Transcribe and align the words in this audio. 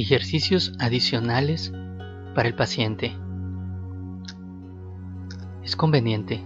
Ejercicios 0.00 0.74
adicionales 0.78 1.72
para 2.36 2.46
el 2.46 2.54
paciente. 2.54 3.16
Es 5.64 5.74
conveniente 5.74 6.40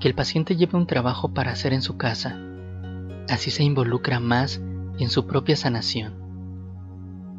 que 0.00 0.08
el 0.08 0.16
paciente 0.16 0.56
lleve 0.56 0.76
un 0.76 0.88
trabajo 0.88 1.32
para 1.32 1.52
hacer 1.52 1.72
en 1.72 1.80
su 1.80 1.96
casa, 1.96 2.36
así 3.28 3.52
se 3.52 3.62
involucra 3.62 4.18
más 4.18 4.60
en 4.98 5.10
su 5.10 5.28
propia 5.28 5.54
sanación. 5.54 6.14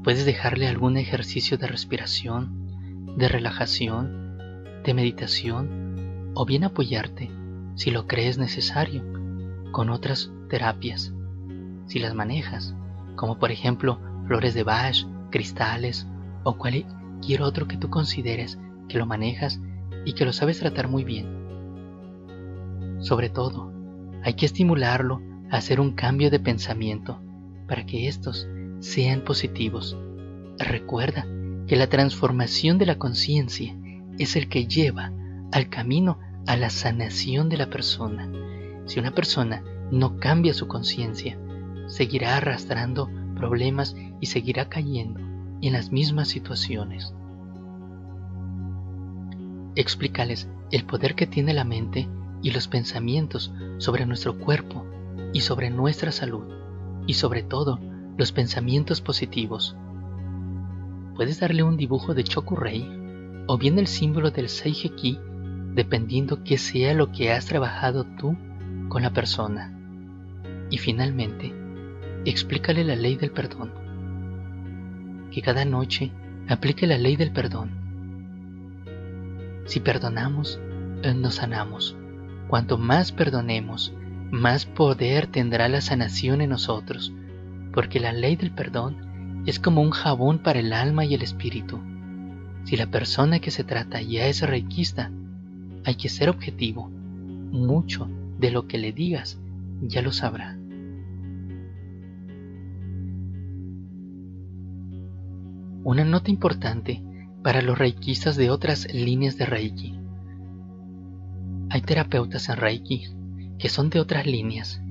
Puedes 0.02 0.26
dejarle 0.26 0.70
algún 0.70 0.95
ejercicio 0.95 1.57
de 1.57 1.68
respiración, 1.68 3.14
de 3.18 3.28
relajación, 3.28 4.38
de 4.86 4.94
meditación 4.94 6.31
o 6.36 6.45
bien 6.45 6.64
apoyarte, 6.64 7.30
si 7.75 7.91
lo 7.91 8.08
crees 8.08 8.38
necesario, 8.38 9.03
con 9.73 9.89
otras 9.89 10.31
terapias, 10.48 11.12
si 11.88 12.00
las 12.00 12.14
manejas, 12.14 12.73
como 13.17 13.38
por 13.39 13.52
ejemplo 13.52 14.00
flores 14.25 14.53
de 14.53 14.64
Bach, 14.64 15.05
cristales 15.30 16.08
o 16.44 16.58
cualquier 16.58 17.41
otro 17.41 17.67
que 17.67 17.77
tú 17.77 17.90
consideres 17.90 18.59
que 18.88 18.98
lo 18.98 19.05
manejas 19.05 19.59
y 20.05 20.13
que 20.13 20.26
lo 20.26 20.34
sabes 20.34 20.59
tratar 20.59 20.88
muy 20.88 21.03
bien. 21.03 21.27
Sobre 23.00 23.30
todo, 23.30 23.72
hay 24.23 24.34
que 24.34 24.45
estimularlo 24.45 25.22
a 25.52 25.58
hacer 25.58 25.80
un 25.80 25.91
cambio 25.91 26.30
de 26.30 26.40
pensamiento 26.40 27.22
para 27.67 27.86
que 27.86 28.08
estos 28.08 28.48
sean 28.80 29.22
positivos. 29.22 29.98
Recuerda 30.58 31.26
que 31.67 31.75
la 31.75 31.88
transformación 31.88 32.78
de 32.78 32.86
la 32.86 32.98
conciencia 32.98 33.75
es 34.17 34.36
el 34.36 34.50
que 34.50 34.67
lleva 34.67 35.12
al 35.52 35.70
camino 35.70 36.20
a 36.48 36.55
la 36.55 36.70
sanación 36.70 37.50
de 37.50 37.58
la 37.58 37.70
persona. 37.70 38.31
Si 38.86 39.00
una 39.00 39.11
persona 39.11 39.64
no 39.92 40.17
cambia 40.17 40.53
su 40.53 40.67
conciencia, 40.67 41.38
seguirá 41.88 42.38
arrastrando 42.38 43.09
problemas 43.38 43.95
y 44.19 44.25
seguirá 44.27 44.69
cayendo 44.69 45.19
en 45.61 45.73
las 45.73 45.91
mismas 45.91 46.27
situaciones. 46.27 47.13
Explícales 49.75 50.49
el 50.71 50.85
poder 50.85 51.16
que 51.16 51.27
tiene 51.27 51.53
la 51.53 51.63
mente 51.63 52.08
y 52.41 52.52
los 52.52 52.67
pensamientos 52.67 53.53
sobre 53.77 54.05
nuestro 54.05 54.38
cuerpo 54.38 54.85
y 55.33 55.41
sobre 55.41 55.69
nuestra 55.69 56.11
salud 56.11 56.43
y 57.05 57.13
sobre 57.13 57.43
todo 57.43 57.80
los 58.17 58.31
pensamientos 58.31 59.02
positivos. 59.02 59.75
Puedes 61.15 61.39
darle 61.39 61.63
un 61.63 61.77
dibujo 61.77 62.13
de 62.13 62.23
Chokurei 62.23 62.85
o 63.47 63.58
bien 63.58 63.80
el 63.80 63.88
símbolo 63.88 64.31
del 64.31 64.49
Seijeki 64.49 65.19
dependiendo 65.73 66.43
que 66.43 66.58
sea 66.58 66.93
lo 66.93 67.11
que 67.11 67.31
has 67.31 67.45
trabajado 67.45 68.03
tú 68.03 68.35
con 68.89 69.03
la 69.03 69.11
persona. 69.11 69.73
Y 70.71 70.80
finalmente, 70.80 71.53
explícale 72.30 72.83
la 72.83 72.95
ley 72.95 73.16
del 73.16 73.31
perdón. 73.31 73.72
Que 75.31 75.42
cada 75.42 75.66
noche 75.66 76.11
aplique 76.47 76.88
la 76.88 76.97
ley 76.97 77.16
del 77.16 77.31
perdón. 77.31 77.72
Si 79.66 79.80
perdonamos, 79.80 80.59
eh, 81.03 81.14
nos 81.14 81.36
sanamos. 81.36 81.95
Cuanto 82.48 82.78
más 82.78 83.11
perdonemos, 83.11 83.94
más 84.31 84.66
poder 84.66 85.28
tendrá 85.28 85.67
la 85.67 85.81
sanación 85.81 86.42
en 86.42 86.50
nosotros, 86.50 87.14
porque 87.73 88.00
la 88.00 88.14
ley 88.14 88.36
del 88.36 88.52
perdón 88.52 89.44
es 89.45 89.59
como 89.59 89.81
un 89.81 89.92
jabón 89.92 90.39
para 90.39 90.59
el 90.59 90.73
alma 90.73 91.05
y 91.05 91.14
el 91.14 91.22
espíritu. 91.22 91.80
Si 92.66 92.75
la 92.75 92.88
persona 92.88 93.39
que 93.39 93.52
se 93.52 93.64
trata 93.64 94.02
ya 94.02 94.28
es 94.28 94.42
reikista, 94.42 95.11
hay 95.86 95.95
que 95.95 96.09
ser 96.09 96.30
objetivo. 96.30 96.89
Mucho 96.89 98.09
de 98.39 98.52
lo 98.52 98.67
que 98.67 98.78
le 98.78 98.92
digas 98.92 99.39
ya 99.81 100.02
lo 100.02 100.11
sabrá. 100.11 100.56
Una 105.87 106.03
nota 106.03 106.30
importante 106.30 107.02
para 107.42 107.61
los 107.61 107.77
reikistas 107.77 108.36
de 108.36 108.49
otras 108.49 108.93
líneas 108.93 109.37
de 109.37 109.45
Reiki. 109.45 109.98
Hay 111.70 111.80
terapeutas 111.80 112.49
en 112.49 112.58
Reiki 112.58 113.05
que 113.58 113.70
son 113.70 113.89
de 113.89 114.02
otras 114.02 114.26
líneas, 114.27 114.81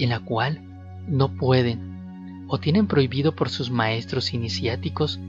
en 0.00 0.08
la 0.08 0.18
cual 0.18 0.60
no 1.06 1.36
pueden 1.36 2.46
o 2.48 2.58
tienen 2.58 2.88
prohibido 2.88 3.36
por 3.36 3.48
sus 3.48 3.70
maestros 3.70 4.34
iniciáticos 4.34 5.20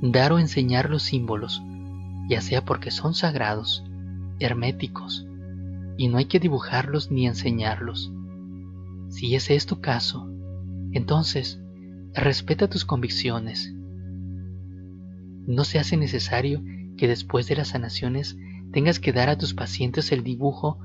dar 0.00 0.32
o 0.32 0.38
enseñar 0.38 0.88
los 0.88 1.02
símbolos, 1.02 1.62
ya 2.30 2.40
sea 2.40 2.64
porque 2.64 2.90
son 2.90 3.12
sagrados, 3.12 3.84
herméticos, 4.38 5.26
y 5.98 6.08
no 6.08 6.16
hay 6.16 6.24
que 6.24 6.40
dibujarlos 6.40 7.10
ni 7.10 7.26
enseñarlos. 7.26 8.10
Si 9.10 9.34
ese 9.34 9.56
es 9.56 9.66
tu 9.66 9.82
caso, 9.82 10.26
entonces 10.92 11.60
respeta 12.14 12.66
tus 12.66 12.86
convicciones 12.86 13.73
no 15.46 15.64
se 15.64 15.78
hace 15.78 15.96
necesario 15.96 16.62
que 16.96 17.08
después 17.08 17.46
de 17.46 17.56
las 17.56 17.68
sanaciones 17.68 18.36
tengas 18.72 18.98
que 18.98 19.12
dar 19.12 19.28
a 19.28 19.38
tus 19.38 19.54
pacientes 19.54 20.12
el 20.12 20.24
dibujo 20.24 20.78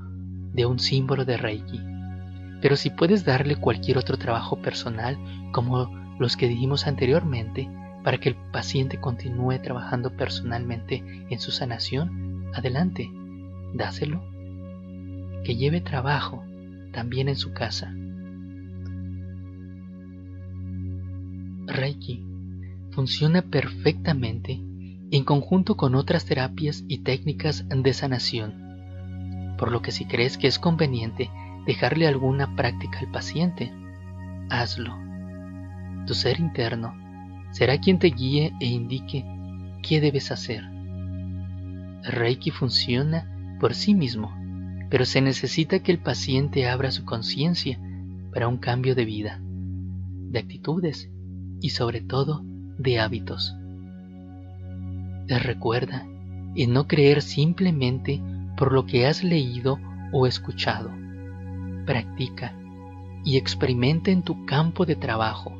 de 0.52 0.66
un 0.66 0.78
símbolo 0.78 1.24
de 1.24 1.36
Reiki. 1.36 1.80
Pero 2.60 2.76
si 2.76 2.90
puedes 2.90 3.24
darle 3.24 3.56
cualquier 3.56 3.98
otro 3.98 4.16
trabajo 4.18 4.60
personal, 4.60 5.18
como 5.52 5.90
los 6.18 6.36
que 6.36 6.48
dijimos 6.48 6.86
anteriormente, 6.86 7.68
para 8.04 8.18
que 8.18 8.30
el 8.30 8.36
paciente 8.52 8.98
continúe 8.98 9.58
trabajando 9.62 10.16
personalmente 10.16 11.02
en 11.30 11.38
su 11.38 11.50
sanación, 11.50 12.50
adelante, 12.54 13.10
dáselo. 13.74 14.22
Que 15.44 15.56
lleve 15.56 15.80
trabajo 15.80 16.44
también 16.92 17.28
en 17.28 17.36
su 17.36 17.52
casa. 17.52 17.94
Reiki 21.66 22.26
funciona 22.92 23.42
perfectamente 23.42 24.60
en 25.10 25.24
conjunto 25.24 25.76
con 25.76 25.94
otras 25.94 26.24
terapias 26.24 26.84
y 26.88 26.98
técnicas 26.98 27.66
de 27.68 27.92
sanación, 27.92 29.54
por 29.58 29.72
lo 29.72 29.82
que 29.82 29.92
si 29.92 30.04
crees 30.04 30.38
que 30.38 30.46
es 30.46 30.58
conveniente 30.58 31.30
dejarle 31.66 32.06
alguna 32.06 32.54
práctica 32.56 33.00
al 33.00 33.10
paciente, 33.10 33.72
hazlo. 34.48 34.96
Tu 36.06 36.14
ser 36.14 36.40
interno 36.40 36.94
será 37.50 37.78
quien 37.78 37.98
te 37.98 38.08
guíe 38.08 38.52
e 38.60 38.66
indique 38.66 39.24
qué 39.82 40.00
debes 40.00 40.30
hacer. 40.30 40.64
Reiki 42.04 42.50
funciona 42.50 43.56
por 43.60 43.74
sí 43.74 43.94
mismo, 43.94 44.34
pero 44.88 45.04
se 45.04 45.20
necesita 45.20 45.80
que 45.80 45.92
el 45.92 45.98
paciente 45.98 46.68
abra 46.68 46.90
su 46.90 47.04
conciencia 47.04 47.78
para 48.32 48.48
un 48.48 48.58
cambio 48.58 48.94
de 48.94 49.04
vida, 49.04 49.40
de 49.42 50.38
actitudes 50.38 51.10
y 51.60 51.70
sobre 51.70 52.00
todo 52.00 52.44
de 52.80 52.98
hábitos. 52.98 53.54
Te 55.26 55.38
recuerda 55.38 56.06
en 56.56 56.72
no 56.72 56.88
creer 56.88 57.22
simplemente 57.22 58.20
por 58.56 58.72
lo 58.72 58.86
que 58.86 59.06
has 59.06 59.22
leído 59.22 59.78
o 60.12 60.26
escuchado. 60.26 60.90
Practica 61.86 62.54
y 63.24 63.36
experimenta 63.36 64.10
en 64.10 64.22
tu 64.22 64.46
campo 64.46 64.86
de 64.86 64.96
trabajo. 64.96 65.52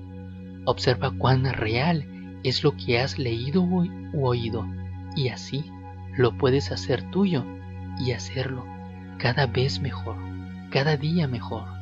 Observa 0.64 1.10
cuán 1.10 1.44
real 1.52 2.06
es 2.42 2.64
lo 2.64 2.76
que 2.76 2.98
has 2.98 3.18
leído 3.18 3.62
u 3.62 4.26
oído 4.26 4.66
y 5.14 5.28
así 5.28 5.64
lo 6.16 6.36
puedes 6.36 6.72
hacer 6.72 7.10
tuyo 7.10 7.44
y 7.98 8.12
hacerlo 8.12 8.64
cada 9.18 9.46
vez 9.46 9.80
mejor, 9.80 10.16
cada 10.70 10.96
día 10.96 11.28
mejor. 11.28 11.79